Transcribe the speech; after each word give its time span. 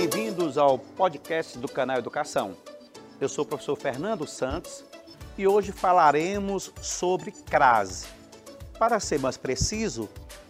Bem-vindos 0.00 0.56
ao 0.56 0.78
podcast 0.78 1.58
do 1.58 1.68
canal 1.68 1.98
Educação. 1.98 2.56
Eu 3.20 3.28
sou 3.28 3.44
o 3.44 3.46
professor 3.46 3.76
Fernando 3.76 4.26
Santos 4.26 4.82
e 5.36 5.46
hoje 5.46 5.72
falaremos 5.72 6.72
sobre 6.80 7.32
crase. 7.32 8.06
Para 8.78 8.98
ser 8.98 9.20
mais 9.20 9.36
preciso, 9.36 10.08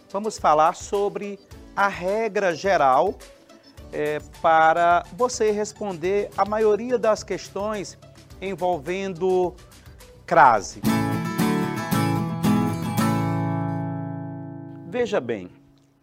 vamos 0.09 0.39
falar 0.39 0.73
sobre 0.73 1.37
a 1.75 1.89
regra 1.89 2.55
geral 2.55 3.13
é, 3.91 4.21
para 4.41 5.03
você 5.17 5.51
responder 5.51 6.29
a 6.37 6.45
maioria 6.45 6.97
das 6.97 7.21
questões 7.21 7.97
envolvendo 8.41 9.53
crase. 10.25 10.79
Veja 14.87 15.19
bem, 15.19 15.51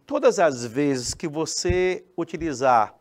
todas 0.07 0.39
as 0.39 0.67
vezes 0.67 1.15
que 1.15 1.27
você 1.27 2.05
utilizar 2.15 2.98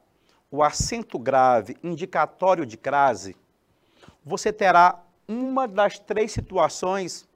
o 0.50 0.64
acento 0.64 1.20
grave 1.20 1.78
indicatório 1.84 2.66
de 2.66 2.78
crase, 2.78 3.36
você 4.24 4.52
terá 4.52 5.04
uma 5.28 5.68
das 5.68 6.00
três 6.00 6.32
situações 6.32 7.28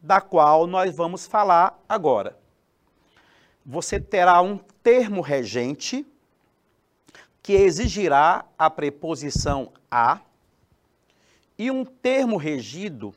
da 0.00 0.20
qual 0.20 0.66
nós 0.66 0.94
vamos 0.94 1.26
falar 1.26 1.80
agora. 1.88 2.36
Você 3.64 4.00
terá 4.00 4.40
um 4.42 4.58
termo 4.82 5.20
regente 5.20 6.06
que 7.42 7.52
exigirá 7.52 8.44
a 8.58 8.70
preposição 8.70 9.72
a 9.90 10.20
e 11.58 11.70
um 11.70 11.84
termo 11.84 12.36
regido 12.36 13.14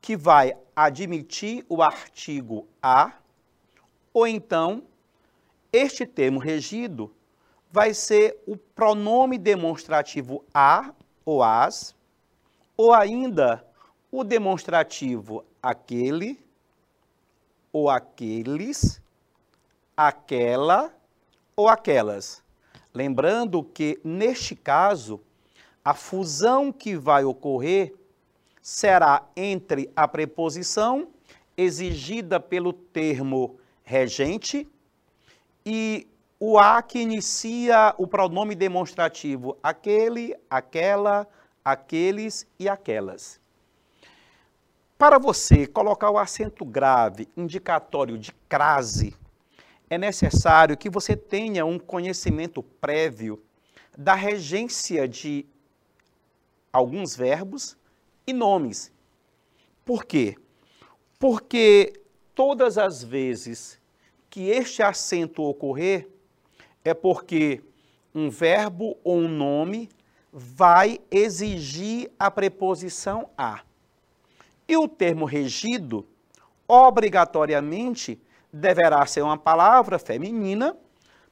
que 0.00 0.16
vai 0.16 0.56
admitir 0.74 1.64
o 1.68 1.82
artigo 1.82 2.66
a 2.82 3.12
ou 4.12 4.26
então 4.26 4.82
este 5.72 6.06
termo 6.06 6.38
regido 6.38 7.12
vai 7.70 7.92
ser 7.92 8.42
o 8.46 8.56
pronome 8.56 9.38
demonstrativo 9.38 10.44
a 10.54 10.92
ou 11.24 11.42
as, 11.42 11.94
ou 12.76 12.92
ainda 12.92 13.64
o 14.10 14.22
demonstrativo 14.22 15.44
aquele 15.62 16.38
ou 17.72 17.90
aqueles, 17.90 19.00
aquela 19.96 20.94
ou 21.54 21.68
aquelas. 21.68 22.42
Lembrando 22.94 23.62
que, 23.62 24.00
neste 24.02 24.56
caso, 24.56 25.20
a 25.84 25.92
fusão 25.92 26.72
que 26.72 26.96
vai 26.96 27.24
ocorrer 27.24 27.94
será 28.62 29.22
entre 29.36 29.90
a 29.94 30.08
preposição 30.08 31.08
exigida 31.56 32.40
pelo 32.40 32.72
termo 32.72 33.58
regente 33.84 34.68
e 35.64 36.06
o 36.38 36.58
a 36.58 36.82
que 36.82 36.98
inicia 36.98 37.94
o 37.96 38.06
pronome 38.06 38.54
demonstrativo 38.54 39.56
aquele, 39.62 40.36
aquela, 40.50 41.26
aqueles 41.64 42.46
e 42.58 42.68
aquelas. 42.68 43.40
Para 44.98 45.18
você 45.18 45.66
colocar 45.66 46.10
o 46.10 46.18
acento 46.18 46.64
grave 46.64 47.28
indicatório 47.36 48.18
de 48.18 48.32
crase, 48.48 49.14
é 49.88 49.96
necessário 49.96 50.76
que 50.76 50.90
você 50.90 51.16
tenha 51.16 51.64
um 51.64 51.78
conhecimento 51.78 52.62
prévio 52.62 53.42
da 53.96 54.14
regência 54.14 55.06
de 55.06 55.46
alguns 56.72 57.16
verbos 57.16 57.76
e 58.26 58.32
nomes. 58.32 58.92
Por 59.84 60.04
quê? 60.04 60.36
Porque 61.18 61.92
todas 62.34 62.76
as 62.76 63.02
vezes 63.02 63.80
que 64.28 64.50
este 64.50 64.82
acento 64.82 65.42
ocorrer, 65.42 66.08
é 66.88 66.94
porque 66.94 67.62
um 68.14 68.30
verbo 68.30 68.96
ou 69.04 69.18
um 69.18 69.28
nome 69.28 69.88
vai 70.32 71.00
exigir 71.10 72.10
a 72.18 72.30
preposição 72.30 73.28
a. 73.36 73.60
E 74.68 74.76
o 74.76 74.88
termo 74.88 75.24
regido, 75.24 76.06
obrigatoriamente, 76.66 78.20
deverá 78.52 79.04
ser 79.06 79.22
uma 79.22 79.36
palavra 79.36 79.98
feminina 79.98 80.76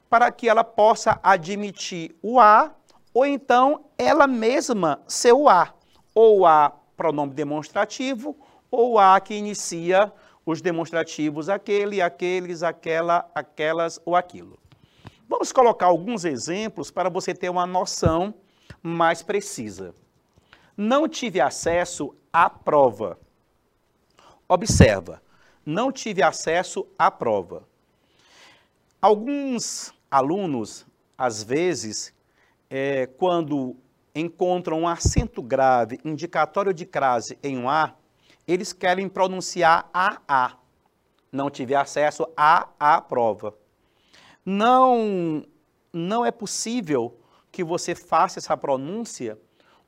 para 0.09 0.31
que 0.31 0.47
ela 0.47 0.63
possa 0.63 1.19
admitir 1.21 2.15
o 2.21 2.39
a, 2.39 2.73
ou 3.13 3.25
então 3.25 3.85
ela 3.97 4.27
mesma 4.27 4.99
ser 5.07 5.33
o 5.33 5.49
a, 5.49 5.73
ou 6.13 6.45
a 6.45 6.71
pronome 6.95 7.33
demonstrativo, 7.33 8.35
ou 8.71 8.97
a 8.97 9.19
que 9.19 9.33
inicia 9.33 10.11
os 10.45 10.61
demonstrativos 10.61 11.49
aquele, 11.49 12.01
aqueles, 12.01 12.61
aquela, 12.61 13.29
aquelas 13.33 13.99
ou 14.05 14.15
aquilo. 14.15 14.57
Vamos 15.27 15.51
colocar 15.51 15.87
alguns 15.87 16.23
exemplos 16.23 16.91
para 16.91 17.09
você 17.09 17.33
ter 17.33 17.49
uma 17.49 17.65
noção 17.65 18.33
mais 18.81 19.23
precisa. 19.23 19.93
Não 20.77 21.07
tive 21.09 21.41
acesso 21.41 22.15
à 22.31 22.47
prova. 22.47 23.19
Observa, 24.47 25.21
não 25.65 25.91
tive 25.91 26.21
acesso 26.21 26.87
à 26.97 27.09
prova. 27.09 27.67
Alguns 29.01 29.93
alunos, 30.11 30.85
às 31.17 31.41
vezes, 31.41 32.13
é, 32.69 33.07
quando 33.07 33.75
encontram 34.13 34.81
um 34.81 34.87
acento 34.87 35.41
grave 35.41 35.99
indicatório 36.05 36.73
de 36.73 36.85
crase 36.85 37.37
em 37.41 37.57
um 37.57 37.67
A, 37.67 37.95
eles 38.47 38.71
querem 38.71 39.09
pronunciar 39.09 39.89
AA. 39.91 40.55
Não 41.31 41.49
tive 41.49 41.73
acesso 41.73 42.27
à, 42.37 42.69
à 42.79 43.01
prova 43.01 43.55
não, 44.45 45.43
não 45.91 46.25
é 46.25 46.31
possível 46.31 47.19
que 47.51 47.63
você 47.63 47.95
faça 47.95 48.37
essa 48.37 48.55
pronúncia, 48.55 49.39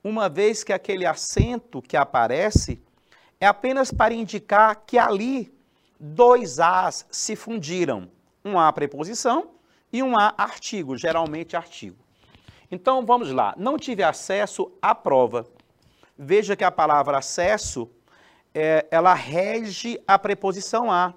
uma 0.04 0.28
vez 0.30 0.64
que 0.64 0.74
aquele 0.74 1.06
acento 1.06 1.82
que 1.82 1.98
aparece 1.98 2.82
é 3.40 3.46
apenas 3.46 3.92
para 3.92 4.14
indicar 4.14 4.84
que 4.86 4.98
ali 4.98 5.54
dois 6.00 6.60
As 6.60 7.06
se 7.12 7.36
fundiram. 7.36 8.10
Um 8.44 8.58
A 8.58 8.72
preposição 8.72 9.52
e 9.92 10.02
um 10.02 10.18
A 10.18 10.34
artigo, 10.38 10.98
geralmente 10.98 11.56
artigo. 11.56 11.98
Então 12.72 13.06
vamos 13.06 13.32
lá, 13.32 13.54
não 13.58 13.78
tive 13.78 14.04
acesso 14.04 14.72
à 14.82 14.96
prova. 14.96 15.46
Veja 16.18 16.56
que 16.56 16.64
a 16.64 16.72
palavra 16.72 17.18
acesso, 17.18 17.90
é, 18.54 18.88
ela 18.90 19.14
rege 19.14 20.02
a 20.08 20.18
preposição 20.18 20.92
a. 20.92 21.14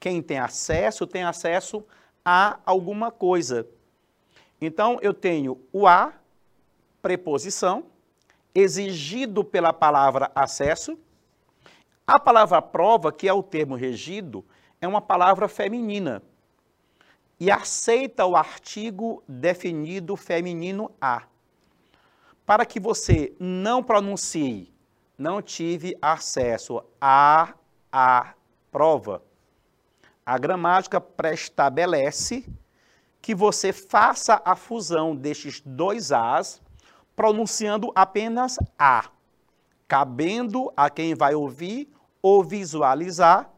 Quem 0.00 0.22
tem 0.22 0.38
acesso, 0.38 1.06
tem 1.06 1.24
acesso 1.24 1.84
a 2.30 2.60
alguma 2.66 3.10
coisa. 3.10 3.66
Então, 4.60 4.98
eu 5.00 5.14
tenho 5.14 5.58
o 5.72 5.86
a, 5.86 6.12
preposição, 7.00 7.86
exigido 8.54 9.42
pela 9.42 9.72
palavra 9.72 10.30
acesso. 10.34 10.98
A 12.06 12.20
palavra 12.20 12.60
prova, 12.60 13.10
que 13.10 13.26
é 13.26 13.32
o 13.32 13.42
termo 13.42 13.76
regido, 13.76 14.44
é 14.78 14.86
uma 14.86 15.00
palavra 15.00 15.48
feminina 15.48 16.22
e 17.40 17.50
aceita 17.50 18.26
o 18.26 18.36
artigo 18.36 19.22
definido 19.26 20.14
feminino 20.14 20.90
a. 21.00 21.22
Para 22.44 22.66
que 22.66 22.78
você 22.78 23.34
não 23.40 23.82
pronuncie, 23.82 24.70
não 25.16 25.40
tive 25.40 25.96
acesso 26.02 26.82
a 27.00 27.54
a 27.90 28.34
prova, 28.70 29.22
a 30.28 30.36
gramática 30.36 31.00
preestabelece 31.00 32.44
que 33.18 33.34
você 33.34 33.72
faça 33.72 34.42
a 34.44 34.54
fusão 34.54 35.16
destes 35.16 35.62
dois 35.64 36.12
As, 36.12 36.60
pronunciando 37.16 37.90
apenas 37.94 38.58
A, 38.78 39.08
cabendo 39.88 40.70
a 40.76 40.90
quem 40.90 41.14
vai 41.14 41.34
ouvir 41.34 41.90
ou 42.20 42.44
visualizar 42.44 43.50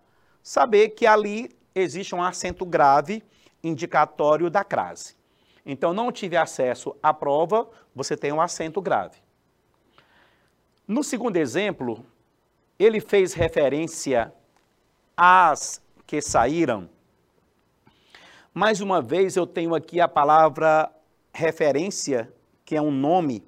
saber 0.44 0.90
que 0.90 1.08
ali 1.08 1.50
existe 1.74 2.14
um 2.14 2.22
acento 2.22 2.64
grave 2.64 3.20
indicatório 3.64 4.48
da 4.48 4.62
crase. 4.62 5.16
Então, 5.66 5.92
não 5.92 6.12
tive 6.12 6.36
acesso 6.36 6.94
à 7.02 7.12
prova, 7.12 7.68
você 7.92 8.16
tem 8.16 8.30
um 8.30 8.40
acento 8.40 8.80
grave. 8.80 9.18
No 10.86 11.02
segundo 11.02 11.36
exemplo, 11.36 12.06
ele 12.78 13.00
fez 13.00 13.32
referência 13.32 14.32
às 15.16 15.82
que 16.10 16.20
saíram. 16.20 16.90
Mais 18.52 18.80
uma 18.80 19.00
vez 19.00 19.36
eu 19.36 19.46
tenho 19.46 19.76
aqui 19.76 20.00
a 20.00 20.08
palavra 20.08 20.90
referência, 21.32 22.28
que 22.64 22.74
é 22.74 22.82
um 22.82 22.90
nome, 22.90 23.44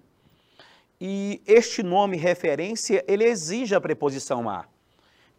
e 1.00 1.42
este 1.44 1.82
nome 1.82 2.16
referência, 2.16 3.04
ele 3.08 3.24
exige 3.24 3.74
a 3.74 3.80
preposição 3.80 4.48
a. 4.48 4.64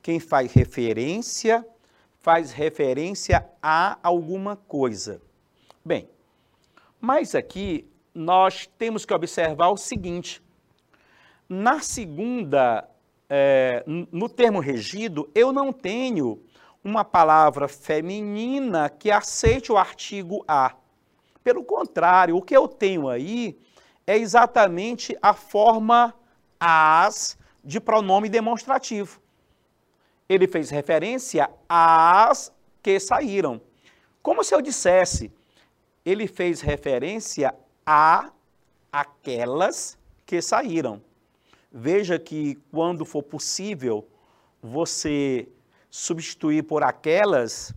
Quem 0.02 0.20
faz 0.20 0.52
referência, 0.52 1.66
faz 2.20 2.52
referência 2.52 3.50
a 3.62 3.98
alguma 4.04 4.58
coisa. 4.58 5.22
Bem, 5.86 6.10
mas 7.00 7.36
aqui 7.36 7.90
nós 8.14 8.70
temos 8.78 9.06
que 9.06 9.14
observar 9.14 9.70
o 9.70 9.78
seguinte, 9.78 10.44
na 11.48 11.80
segunda, 11.80 12.86
é, 13.30 13.82
no 13.88 14.28
termo 14.28 14.60
regido, 14.60 15.32
eu 15.34 15.54
não 15.54 15.72
tenho 15.72 16.44
uma 16.84 17.06
palavra 17.06 17.68
feminina 17.68 18.90
que 18.90 19.10
aceite 19.10 19.72
o 19.72 19.78
artigo 19.78 20.44
a. 20.48 20.76
Pelo 21.44 21.64
contrário, 21.64 22.36
o 22.36 22.42
que 22.42 22.56
eu 22.56 22.68
tenho 22.68 23.08
aí 23.08 23.58
é 24.06 24.18
exatamente 24.18 25.18
a 25.22 25.34
forma 25.34 26.14
as 26.60 27.38
de 27.64 27.80
pronome 27.80 28.28
demonstrativo. 28.30 29.22
Ele 30.28 30.48
fez 30.48 30.70
referência 30.70 31.50
às 31.68 32.52
que 32.82 33.00
saíram. 33.00 33.62
Como 34.22 34.44
se 34.44 34.54
eu 34.54 34.62
dissesse, 34.62 35.32
ele 36.06 36.28
fez 36.28 36.62
referência 36.62 37.54
a 37.86 38.32
aquelas 38.92 39.98
que 40.26 40.42
saíram. 40.42 41.02
Veja 41.72 42.20
que 42.20 42.56
quando 42.72 43.06
for 43.06 43.24
possível 43.24 44.08
você 44.62 45.48
substituir 45.96 46.64
por 46.64 46.82
aquelas, 46.82 47.72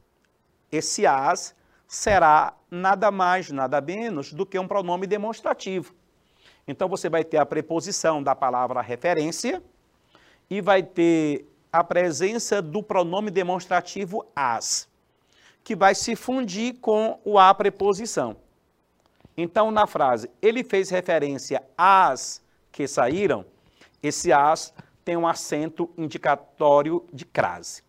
esse 0.73 1.07
as 1.07 1.55
será 1.87 2.55
nada 2.71 3.11
mais, 3.11 3.51
nada 3.51 3.79
menos 3.79 4.33
do 4.33 4.47
que 4.47 4.59
um 4.59 4.67
pronome 4.67 5.07
demonstrativo. 5.07 5.95
Então 6.67 6.89
você 6.89 7.11
vai 7.11 7.23
ter 7.23 7.37
a 7.37 7.45
preposição 7.45 8.23
da 8.23 8.35
palavra 8.35 8.81
referência 8.81 9.63
e 10.49 10.63
vai 10.63 10.83
ter 10.83 11.47
a 11.71 11.85
presença 11.85 12.63
do 12.63 12.83
pronome 12.83 13.31
demonstrativo 13.31 14.25
as, 14.35 14.89
que 15.63 15.77
vai 15.77 15.95
se 15.95 16.17
fundir 16.17 16.77
com 16.81 17.21
o 17.23 17.39
a 17.39 17.53
preposição. 17.53 18.35
Então, 19.37 19.71
na 19.71 19.87
frase, 19.87 20.31
ele 20.41 20.65
fez 20.65 20.89
referência 20.89 21.63
às 21.77 22.43
que 22.73 22.89
saíram, 22.89 23.45
esse 24.03 24.33
as 24.33 24.73
tem 25.05 25.19
um 25.19 25.29
acento 25.29 25.91
indicatório 25.99 27.05
de 27.13 27.27
crase. 27.27 27.85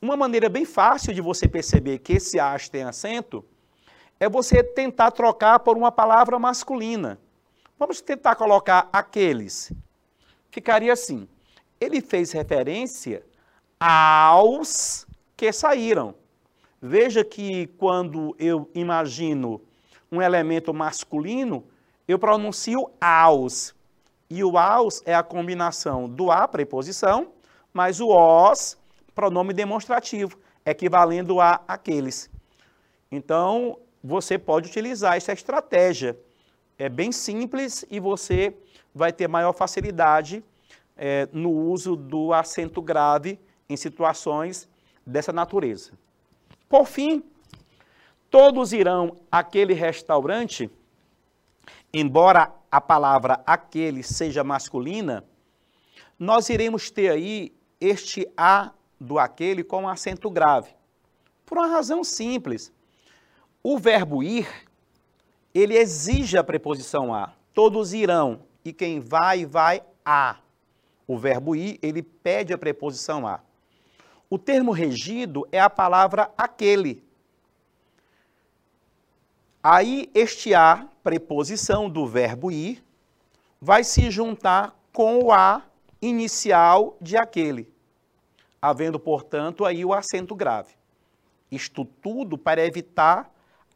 Uma 0.00 0.16
maneira 0.16 0.48
bem 0.48 0.64
fácil 0.64 1.12
de 1.12 1.20
você 1.20 1.48
perceber 1.48 1.98
que 1.98 2.14
esse 2.14 2.38
as 2.38 2.68
tem 2.68 2.84
acento 2.84 3.44
é 4.20 4.28
você 4.28 4.62
tentar 4.62 5.10
trocar 5.10 5.58
por 5.58 5.76
uma 5.76 5.90
palavra 5.90 6.38
masculina. 6.38 7.18
Vamos 7.76 8.00
tentar 8.00 8.36
colocar 8.36 8.88
aqueles. 8.92 9.72
Ficaria 10.50 10.92
assim. 10.92 11.28
Ele 11.80 12.00
fez 12.00 12.30
referência 12.30 13.24
aos 13.78 15.04
que 15.36 15.52
saíram. 15.52 16.14
Veja 16.80 17.24
que 17.24 17.66
quando 17.76 18.36
eu 18.38 18.70
imagino 18.74 19.60
um 20.12 20.22
elemento 20.22 20.72
masculino, 20.72 21.64
eu 22.06 22.20
pronuncio 22.20 22.88
aos. 23.00 23.74
E 24.30 24.44
o 24.44 24.56
aos 24.56 25.02
é 25.04 25.14
a 25.14 25.24
combinação 25.24 26.08
do 26.08 26.30
a, 26.30 26.46
preposição, 26.46 27.32
mais 27.72 28.00
o 28.00 28.08
os, 28.10 28.77
pronome 29.18 29.52
demonstrativo, 29.52 30.38
equivalendo 30.64 31.40
a 31.40 31.60
aqueles. 31.66 32.30
Então, 33.10 33.76
você 34.00 34.38
pode 34.38 34.68
utilizar 34.68 35.16
essa 35.16 35.32
estratégia 35.32 36.16
é 36.78 36.88
bem 36.88 37.10
simples 37.10 37.84
e 37.90 37.98
você 37.98 38.56
vai 38.94 39.12
ter 39.12 39.26
maior 39.26 39.52
facilidade 39.52 40.44
é, 40.96 41.28
no 41.32 41.50
uso 41.50 41.96
do 41.96 42.32
acento 42.32 42.80
grave 42.80 43.40
em 43.68 43.76
situações 43.76 44.68
dessa 45.04 45.32
natureza. 45.32 45.90
Por 46.68 46.86
fim, 46.86 47.24
todos 48.30 48.72
irão 48.72 49.16
àquele 49.32 49.74
restaurante, 49.74 50.70
embora 51.92 52.52
a 52.70 52.80
palavra 52.80 53.42
aquele 53.44 54.04
seja 54.04 54.44
masculina, 54.44 55.24
nós 56.16 56.48
iremos 56.48 56.88
ter 56.88 57.10
aí 57.10 57.52
este 57.80 58.24
a 58.36 58.72
do 59.00 59.18
aquele 59.18 59.62
com 59.62 59.88
acento 59.88 60.30
grave. 60.30 60.70
Por 61.44 61.58
uma 61.58 61.68
razão 61.68 62.02
simples. 62.04 62.72
O 63.62 63.78
verbo 63.78 64.22
ir 64.22 64.48
ele 65.54 65.76
exige 65.76 66.36
a 66.36 66.44
preposição 66.44 67.12
a. 67.12 67.32
Todos 67.52 67.92
irão. 67.92 68.40
E 68.64 68.72
quem 68.72 69.00
vai, 69.00 69.46
vai 69.46 69.82
a. 70.04 70.36
O 71.06 71.18
verbo 71.18 71.56
ir, 71.56 71.78
ele 71.82 72.02
pede 72.02 72.52
a 72.52 72.58
preposição 72.58 73.26
a. 73.26 73.40
O 74.28 74.38
termo 74.38 74.72
regido 74.72 75.48
é 75.50 75.58
a 75.58 75.70
palavra 75.70 76.30
aquele. 76.36 77.02
Aí, 79.62 80.10
este 80.14 80.54
a, 80.54 80.86
preposição 81.02 81.88
do 81.88 82.06
verbo 82.06 82.52
ir, 82.52 82.84
vai 83.60 83.82
se 83.82 84.10
juntar 84.10 84.78
com 84.92 85.18
o 85.24 85.32
a 85.32 85.62
inicial 86.00 86.96
de 87.00 87.16
aquele, 87.16 87.68
havendo, 88.60 88.98
portanto, 88.98 89.64
aí 89.64 89.84
o 89.84 89.92
acento 89.92 90.34
grave. 90.34 90.74
Isto 91.50 91.84
tudo 91.84 92.36
para 92.36 92.64
evitar 92.64 93.30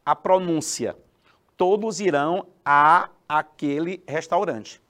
a 0.05 0.15
pronúncia 0.15 0.95
todos 1.57 1.99
irão 1.99 2.45
a 2.65 3.09
aquele 3.27 4.03
restaurante. 4.07 4.81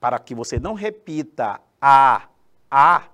Para 0.00 0.18
que 0.18 0.34
você 0.34 0.58
não 0.58 0.74
repita 0.74 1.60
a, 1.80 2.28
a, 2.70 3.04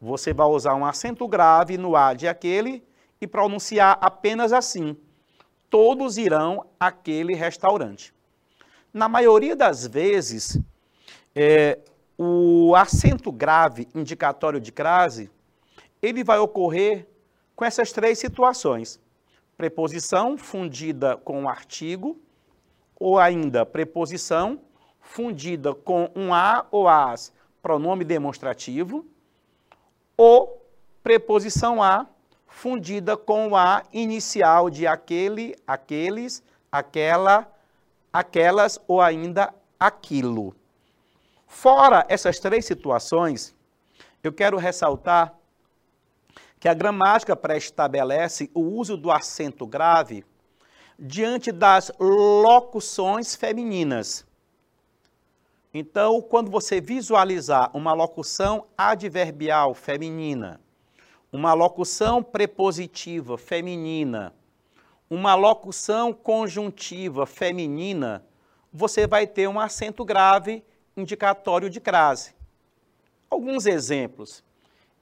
você 0.00 0.32
vai 0.32 0.46
usar 0.46 0.74
um 0.74 0.84
acento 0.84 1.26
grave 1.28 1.76
no 1.76 1.96
a 1.96 2.14
de 2.14 2.26
aquele 2.26 2.82
e 3.20 3.26
pronunciar 3.26 3.98
apenas 4.00 4.52
assim. 4.52 4.96
Todos 5.68 6.16
irão 6.16 6.66
àquele 6.80 7.34
restaurante. 7.34 8.14
Na 8.92 9.08
maioria 9.08 9.54
das 9.54 9.86
vezes, 9.86 10.58
é, 11.34 11.78
o 12.18 12.74
acento 12.74 13.30
grave 13.30 13.86
indicatório 13.94 14.60
de 14.60 14.72
crase, 14.72 15.30
ele 16.02 16.24
vai 16.24 16.38
ocorrer 16.38 17.06
com 17.54 17.64
essas 17.64 17.92
três 17.92 18.18
situações 18.18 19.00
preposição 19.58 20.38
fundida 20.38 21.16
com 21.16 21.42
um 21.42 21.48
artigo, 21.48 22.16
ou 22.94 23.18
ainda 23.18 23.66
preposição 23.66 24.60
fundida 25.00 25.74
com 25.74 26.08
um 26.14 26.32
a 26.32 26.64
ou 26.70 26.86
as, 26.88 27.32
pronome 27.60 28.04
demonstrativo, 28.04 29.04
ou 30.16 30.64
preposição 31.02 31.82
a 31.82 32.06
fundida 32.46 33.16
com 33.16 33.48
o 33.48 33.56
a 33.56 33.82
inicial 33.92 34.70
de 34.70 34.86
aquele, 34.86 35.56
aqueles, 35.66 36.42
aquela, 36.70 37.50
aquelas 38.12 38.80
ou 38.86 39.00
ainda 39.00 39.52
aquilo. 39.78 40.54
Fora 41.48 42.04
essas 42.08 42.38
três 42.38 42.66
situações, 42.66 43.56
eu 44.22 44.32
quero 44.32 44.58
ressaltar 44.58 45.34
que 46.60 46.68
a 46.68 46.74
gramática 46.74 47.34
pré-estabelece 47.34 48.50
o 48.54 48.60
uso 48.60 48.96
do 48.96 49.10
acento 49.10 49.66
grave 49.66 50.24
diante 50.98 51.50
das 51.50 51.90
locuções 51.98 53.34
femininas. 53.34 54.26
Então, 55.72 56.20
quando 56.20 56.50
você 56.50 56.80
visualizar 56.80 57.70
uma 57.74 57.92
locução 57.92 58.66
adverbial 58.76 59.74
feminina, 59.74 60.60
uma 61.32 61.54
locução 61.54 62.22
prepositiva 62.22 63.38
feminina, 63.38 64.34
uma 65.08 65.34
locução 65.34 66.12
conjuntiva 66.12 67.26
feminina, 67.26 68.24
você 68.72 69.06
vai 69.06 69.26
ter 69.26 69.48
um 69.48 69.58
acento 69.58 70.04
grave 70.04 70.62
indicatório 71.00 71.70
de 71.70 71.80
crase. 71.80 72.34
Alguns 73.30 73.66
exemplos. 73.66 74.42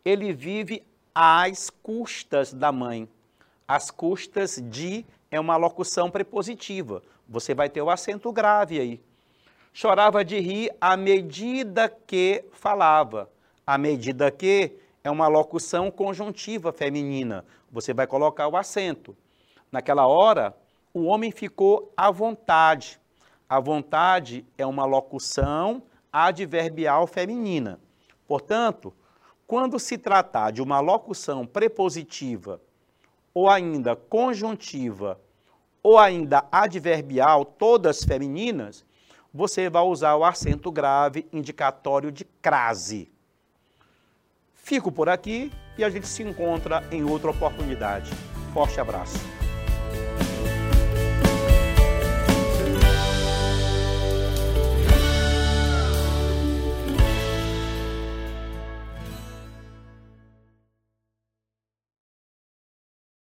Ele 0.05 0.33
vive 0.33 0.83
às 1.15 1.71
custas 1.71 2.53
da 2.53 2.71
mãe. 2.71 3.09
As 3.67 3.91
custas 3.91 4.63
de 4.63 5.05
é 5.31 5.41
uma 5.41 5.57
locução 5.57 6.11
prepositiva. 6.11 7.03
Você 7.29 7.55
vai 7.55 7.69
ter 7.69 7.83
o 7.83 7.91
acento 7.91 8.31
grave 8.33 8.79
aí. 8.79 9.01
Chorava 9.73 10.25
de 10.25 10.39
rir 10.39 10.71
à 10.81 10.97
medida 10.97 11.89
que 11.89 12.45
falava. 12.53 13.29
À 13.67 13.77
medida 13.77 14.31
que 14.31 14.73
é 15.03 15.11
uma 15.11 15.29
locução 15.29 15.91
conjuntiva 15.91 16.73
feminina. 16.73 17.45
Você 17.71 17.93
vai 17.93 18.07
colocar 18.07 18.49
o 18.49 18.57
acento. 18.57 19.17
Naquela 19.71 20.07
hora, 20.07 20.57
o 20.95 21.05
homem 21.05 21.31
ficou 21.31 21.93
à 21.97 22.11
vontade. 22.11 22.99
A 23.49 23.61
vontade 23.61 24.45
é 24.59 24.67
uma 24.67 24.85
locução 24.85 25.83
adverbial 26.13 27.07
feminina. 27.07 27.79
Portanto, 28.27 28.93
quando 29.47 29.79
se 29.79 29.97
tratar 29.97 30.51
de 30.51 30.61
uma 30.61 30.81
locução 30.81 31.47
prepositiva 31.47 32.61
ou 33.33 33.49
ainda 33.49 33.95
conjuntiva 33.95 35.21
ou 35.83 35.99
ainda 35.99 36.45
adverbial, 36.51 37.45
todas 37.45 38.03
femininas, 38.03 38.85
você 39.33 39.71
vai 39.71 39.83
usar 39.83 40.17
o 40.17 40.25
acento 40.25 40.73
grave 40.73 41.29
indicatório 41.33 42.11
de 42.11 42.25
crase. 42.25 43.09
Fico 44.55 44.91
por 44.91 45.09
aqui 45.09 45.53
e 45.79 45.85
a 45.85 45.91
gente 45.91 46.09
se 46.09 46.25
encontra 46.25 46.83
em 46.91 47.05
outra 47.05 47.31
oportunidade. 47.31 48.11
Forte 48.53 48.81
abraço. 48.81 49.36